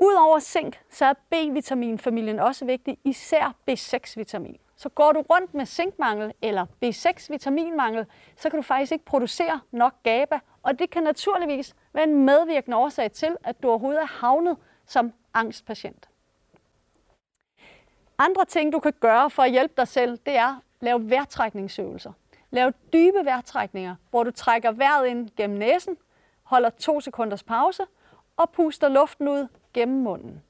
Udover 0.00 0.38
zink, 0.38 0.80
så 0.90 1.04
er 1.04 1.12
B-vitaminfamilien 1.12 2.38
også 2.38 2.64
vigtig, 2.64 2.98
især 3.04 3.54
B6-vitamin. 3.70 4.56
Så 4.76 4.88
går 4.88 5.12
du 5.12 5.20
rundt 5.20 5.54
med 5.54 5.66
zinkmangel 5.66 6.32
eller 6.42 6.66
B6-vitaminmangel, 6.84 8.06
så 8.36 8.50
kan 8.50 8.56
du 8.56 8.62
faktisk 8.62 8.92
ikke 8.92 9.04
producere 9.04 9.60
nok 9.70 9.94
GABA, 10.02 10.38
og 10.62 10.78
det 10.78 10.90
kan 10.90 11.02
naturligvis 11.02 11.74
være 11.92 12.04
en 12.04 12.24
medvirkende 12.24 12.76
årsag 12.76 13.12
til, 13.12 13.36
at 13.44 13.62
du 13.62 13.68
overhovedet 13.68 14.02
er 14.02 14.06
havnet 14.06 14.56
som 14.86 15.12
angstpatient. 15.34 16.09
Andre 18.22 18.44
ting, 18.44 18.72
du 18.72 18.78
kan 18.78 18.92
gøre 19.00 19.30
for 19.30 19.42
at 19.42 19.50
hjælpe 19.50 19.74
dig 19.76 19.88
selv, 19.88 20.18
det 20.26 20.36
er 20.36 20.48
at 20.48 20.62
lave 20.80 21.10
vejrtrækningsøvelser. 21.10 22.12
Lav 22.50 22.72
dybe 22.92 23.24
vejrtrækninger, 23.24 23.94
hvor 24.10 24.24
du 24.24 24.30
trækker 24.30 24.72
vejret 24.72 25.06
ind 25.06 25.28
gennem 25.36 25.58
næsen, 25.58 25.96
holder 26.42 26.70
to 26.70 27.00
sekunders 27.00 27.42
pause 27.42 27.82
og 28.36 28.50
puster 28.50 28.88
luften 28.88 29.28
ud 29.28 29.46
gennem 29.74 30.02
munden. 30.02 30.42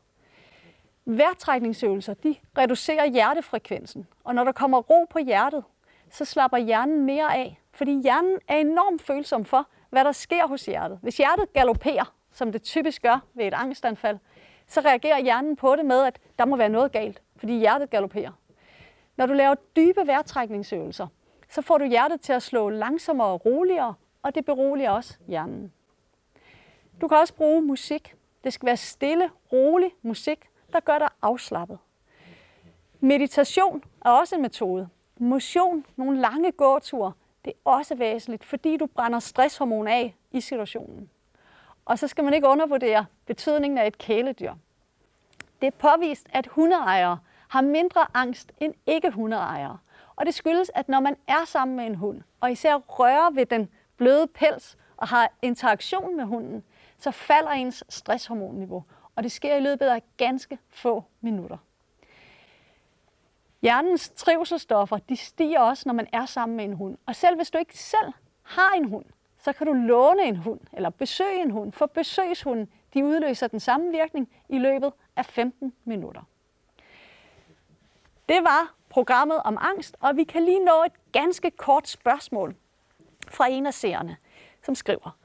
Vejrtrækningsøvelser 1.04 2.14
de 2.14 2.34
reducerer 2.58 3.06
hjertefrekvensen, 3.06 4.06
og 4.24 4.34
når 4.34 4.44
der 4.44 4.52
kommer 4.52 4.78
ro 4.78 5.04
på 5.10 5.18
hjertet, 5.18 5.64
så 6.10 6.24
slapper 6.24 6.58
hjernen 6.58 7.06
mere 7.06 7.36
af, 7.36 7.60
fordi 7.72 8.02
hjernen 8.02 8.38
er 8.48 8.56
enormt 8.56 9.02
følsom 9.02 9.44
for, 9.44 9.66
hvad 9.90 10.04
der 10.04 10.12
sker 10.12 10.46
hos 10.46 10.66
hjertet. 10.66 10.98
Hvis 11.02 11.16
hjertet 11.16 11.52
galopperer, 11.52 12.14
som 12.32 12.52
det 12.52 12.62
typisk 12.62 13.02
gør 13.02 13.24
ved 13.34 13.46
et 13.46 13.54
angstanfald, 13.54 14.18
så 14.66 14.80
reagerer 14.80 15.20
hjernen 15.20 15.56
på 15.56 15.76
det 15.76 15.84
med, 15.84 16.04
at 16.04 16.18
der 16.38 16.44
må 16.44 16.56
være 16.56 16.68
noget 16.68 16.92
galt, 16.92 17.22
fordi 17.40 17.58
hjertet 17.58 17.90
galopperer. 17.90 18.32
Når 19.16 19.26
du 19.26 19.32
laver 19.32 19.54
dybe 19.76 20.06
vejrtrækningsøvelser, 20.06 21.06
så 21.48 21.62
får 21.62 21.78
du 21.78 21.84
hjertet 21.84 22.20
til 22.20 22.32
at 22.32 22.42
slå 22.42 22.70
langsommere 22.70 23.28
og 23.28 23.44
roligere, 23.46 23.94
og 24.22 24.34
det 24.34 24.44
beroliger 24.44 24.90
også 24.90 25.18
hjernen. 25.28 25.72
Du 27.00 27.08
kan 27.08 27.18
også 27.18 27.34
bruge 27.34 27.62
musik. 27.62 28.14
Det 28.44 28.52
skal 28.52 28.66
være 28.66 28.76
stille, 28.76 29.30
rolig 29.52 29.90
musik, 30.02 30.48
der 30.72 30.80
gør 30.80 30.98
dig 30.98 31.08
afslappet. 31.22 31.78
Meditation 33.00 33.84
er 34.04 34.10
også 34.10 34.36
en 34.36 34.42
metode. 34.42 34.88
Motion, 35.18 35.86
nogle 35.96 36.20
lange 36.20 36.52
gåture, 36.52 37.12
det 37.44 37.50
er 37.50 37.70
også 37.70 37.94
væsentligt, 37.94 38.44
fordi 38.44 38.76
du 38.76 38.86
brænder 38.86 39.18
stresshormon 39.18 39.88
af 39.88 40.14
i 40.30 40.40
situationen. 40.40 41.10
Og 41.84 41.98
så 41.98 42.08
skal 42.08 42.24
man 42.24 42.34
ikke 42.34 42.48
undervurdere 42.48 43.06
betydningen 43.26 43.78
af 43.78 43.86
et 43.86 43.98
kæledyr. 43.98 44.54
Det 45.60 45.66
er 45.66 45.70
påvist, 45.70 46.26
at 46.32 46.46
hundeejere 46.46 47.18
har 47.50 47.60
mindre 47.60 48.06
angst 48.14 48.52
end 48.60 48.74
ikke 48.86 49.10
hundeejere. 49.10 49.78
Og 50.16 50.26
det 50.26 50.34
skyldes, 50.34 50.70
at 50.74 50.88
når 50.88 51.00
man 51.00 51.16
er 51.26 51.44
sammen 51.44 51.76
med 51.76 51.86
en 51.86 51.94
hund, 51.94 52.22
og 52.40 52.52
især 52.52 52.74
rører 52.74 53.30
ved 53.30 53.46
den 53.46 53.68
bløde 53.96 54.26
pels 54.26 54.78
og 54.96 55.08
har 55.08 55.32
interaktion 55.42 56.16
med 56.16 56.24
hunden, 56.24 56.64
så 56.98 57.10
falder 57.10 57.50
ens 57.50 57.84
stresshormonniveau. 57.88 58.84
Og 59.16 59.22
det 59.22 59.32
sker 59.32 59.56
i 59.56 59.60
løbet 59.60 59.86
af 59.86 60.02
ganske 60.16 60.58
få 60.68 61.04
minutter. 61.20 61.56
Hjernens 63.62 64.08
trivselstoffer 64.08 64.98
de 64.98 65.16
stiger 65.16 65.60
også, 65.60 65.82
når 65.86 65.94
man 65.94 66.06
er 66.12 66.26
sammen 66.26 66.56
med 66.56 66.64
en 66.64 66.72
hund. 66.72 66.98
Og 67.06 67.16
selv 67.16 67.36
hvis 67.36 67.50
du 67.50 67.58
ikke 67.58 67.78
selv 67.78 68.12
har 68.42 68.72
en 68.76 68.84
hund, 68.84 69.04
så 69.38 69.52
kan 69.52 69.66
du 69.66 69.72
låne 69.72 70.22
en 70.22 70.36
hund 70.36 70.60
eller 70.72 70.90
besøge 70.90 71.42
en 71.42 71.50
hund, 71.50 71.72
for 71.72 71.86
besøgshunden 71.86 72.68
de 72.94 73.04
udløser 73.04 73.46
den 73.46 73.60
samme 73.60 73.90
virkning 73.90 74.28
i 74.48 74.58
løbet 74.58 74.92
af 75.16 75.26
15 75.26 75.72
minutter. 75.84 76.22
Det 78.30 78.44
var 78.44 78.74
programmet 78.88 79.42
om 79.44 79.58
angst, 79.60 79.96
og 80.00 80.16
vi 80.16 80.24
kan 80.24 80.44
lige 80.44 80.64
nå 80.64 80.82
et 80.86 81.12
ganske 81.12 81.50
kort 81.50 81.88
spørgsmål 81.88 82.56
fra 83.28 83.48
en 83.48 83.66
af 83.66 83.74
seerne, 83.74 84.16
som 84.62 84.74
skriver, 84.74 85.16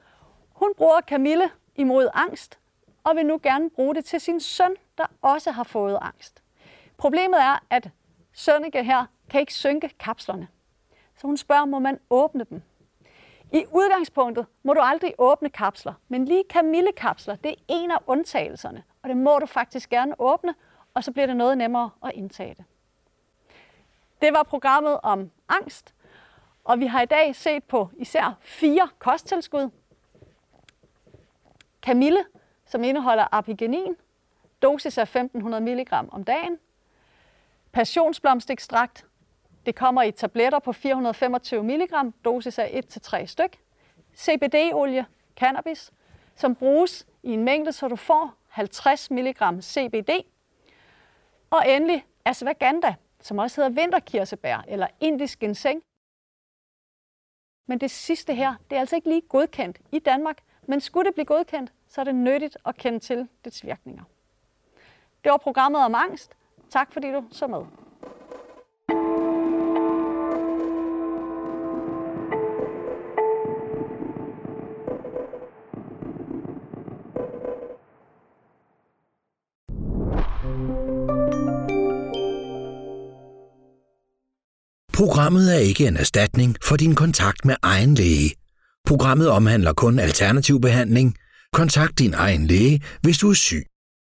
hun 0.54 0.74
bruger 0.78 1.02
Camille 1.02 1.50
imod 1.76 2.10
angst, 2.14 2.60
og 3.04 3.16
vil 3.16 3.26
nu 3.26 3.40
gerne 3.44 3.70
bruge 3.70 3.96
det 3.96 4.06
til 4.06 4.20
sin 4.20 4.40
søn, 4.40 4.76
der 4.98 5.06
også 5.22 5.52
har 5.52 5.64
fået 5.64 5.98
angst. 6.02 6.44
Problemet 6.98 7.42
er, 7.42 7.64
at 7.70 7.90
Sønneke 8.34 8.84
her 8.84 9.06
kan 9.30 9.40
ikke 9.40 9.54
synke 9.54 9.90
kapslerne. 10.00 10.48
Så 11.18 11.28
hun 11.28 11.38
spørger, 11.38 11.66
må 11.66 11.80
man 11.80 12.00
åbne 12.10 12.44
dem? 12.50 12.62
I 13.52 13.66
udgangspunktet 13.72 14.46
må 14.64 14.74
du 14.74 14.80
aldrig 14.80 15.14
åbne 15.18 15.50
kapsler, 15.50 15.94
men 16.08 16.26
lige 16.26 16.44
Camille-kapsler, 16.50 17.36
det 17.36 17.52
er 17.52 17.64
en 17.68 17.92
af 17.92 17.98
undtagelserne, 18.08 18.84
og 19.04 19.10
det 19.10 19.18
må 19.18 19.40
du 19.40 19.46
faktisk 19.46 19.90
gerne 19.90 20.16
åbne, 20.20 20.56
og 20.94 21.04
så 21.04 21.12
bliver 21.12 21.26
det 21.26 21.38
noget 21.38 21.58
nemmere 21.58 21.90
at 22.04 22.12
indtage 22.14 22.56
det. 22.56 22.66
Det 24.26 24.34
var 24.34 24.44
programmet 24.44 25.00
om 25.04 25.32
angst, 25.50 25.94
og 26.64 26.80
vi 26.80 26.86
har 26.86 27.02
i 27.02 27.06
dag 27.06 27.36
set 27.36 27.64
på 27.64 27.90
især 27.98 28.38
fire 28.42 28.90
kosttilskud. 29.00 29.70
Camille, 31.82 32.26
som 32.66 32.84
indeholder 32.84 33.28
apigenin, 33.32 33.96
dosis 34.62 34.98
af 34.98 35.02
1500 35.02 35.64
mg 35.64 35.94
om 36.12 36.24
dagen. 36.24 36.60
Passionsblomstekstrakt, 37.72 39.06
det 39.66 39.76
kommer 39.76 40.04
i 40.04 40.12
tabletter 40.12 40.60
på 40.60 40.74
425 40.74 41.64
mg, 41.64 42.14
dosis 42.26 42.60
af 42.60 42.84
1-3 42.98 43.26
styk. 43.26 43.60
CBD-olie, 44.18 45.06
cannabis, 45.36 45.92
som 46.36 46.56
bruges 46.56 47.08
i 47.24 47.32
en 47.34 47.44
mængde, 47.44 47.72
så 47.72 47.88
du 47.88 47.96
får 47.96 48.34
50 48.48 49.12
mg 49.12 49.64
CBD. 49.64 50.10
Og 51.50 51.70
endelig 51.70 52.06
ashwagandha, 52.26 52.94
som 53.26 53.38
også 53.38 53.62
hedder 53.62 53.82
vinterkirsebær 53.82 54.64
eller 54.68 54.88
indisk 55.00 55.40
ginseng. 55.40 55.82
Men 57.68 57.80
det 57.80 57.92
sidste 57.92 58.36
her, 58.36 58.56
det 58.70 58.76
er 58.76 58.80
altså 58.80 58.96
ikke 58.96 59.10
lige 59.10 59.22
godkendt 59.22 59.82
i 59.92 60.00
Danmark, 60.00 60.44
men 60.68 60.82
skulle 60.82 61.06
det 61.08 61.14
blive 61.14 61.26
godkendt, 61.26 61.74
så 61.88 62.02
er 62.02 62.06
det 62.06 62.16
nyttigt 62.16 62.58
at 62.66 62.76
kende 62.76 63.00
til 63.00 63.28
dets 63.46 63.66
virkninger. 63.66 64.04
Det 65.24 65.32
var 65.32 65.38
programmet 65.38 65.82
om 65.82 65.96
angst. 65.96 66.36
Tak 66.70 66.94
fordi 66.94 67.12
du 67.12 67.24
så 67.32 67.48
med. 67.48 67.85
Programmet 85.06 85.56
er 85.56 85.60
ikke 85.60 85.88
en 85.88 85.98
erstatning 85.98 86.56
for 86.64 86.76
din 86.76 86.96
kontakt 86.96 87.46
med 87.46 87.56
egen 87.62 87.96
læge. 87.96 88.36
Programmet 88.86 89.30
omhandler 89.30 89.74
kun 89.74 90.00
alternativ 90.00 90.62
behandling. 90.62 91.16
Kontakt 91.54 92.00
din 92.00 92.14
egen 92.14 92.48
læge, 92.48 92.82
hvis 93.02 93.18
du 93.18 93.30
er 93.30 93.34
syg. 93.34 93.64